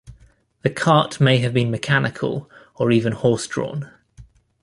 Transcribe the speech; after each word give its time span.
The 0.63 0.71
cart 0.71 1.21
may 1.21 1.37
have 1.37 1.53
been 1.53 1.69
mechanical 1.69 2.49
or 2.73 2.91
even 2.91 3.13
horse 3.13 3.45
drawn. 3.45 3.91